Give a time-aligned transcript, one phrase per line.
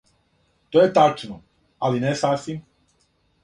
[0.75, 1.39] То је тачно,
[1.91, 2.61] али не сасвим.